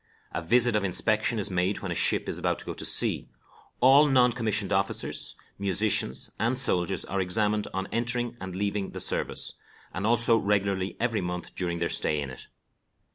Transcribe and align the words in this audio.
A 0.31 0.41
visit 0.41 0.75
of 0.75 0.83
inspection 0.83 1.37
is 1.37 1.51
made 1.51 1.81
when 1.81 1.91
a 1.91 1.93
ship 1.93 2.27
is 2.27 2.39
about 2.39 2.57
to 2.57 2.65
go 2.65 2.73
to 2.73 2.85
sea. 2.85 3.29
All 3.81 4.07
non 4.07 4.31
commissioned 4.31 4.73
officers, 4.73 5.35
musicians, 5.59 6.31
and 6.39 6.57
soldiers 6.57 7.05
are 7.05 7.21
examined 7.21 7.67
on 7.71 7.85
entering 7.91 8.35
and 8.41 8.55
leaving 8.55 8.93
the 8.93 8.99
service, 8.99 9.53
and 9.93 10.07
also 10.07 10.37
regularly 10.37 10.97
every 10.99 11.21
month 11.21 11.53
during 11.53 11.77
their 11.77 11.89
stay 11.89 12.19
in 12.19 12.31
it. 12.31 12.47